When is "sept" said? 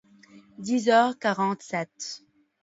1.61-2.23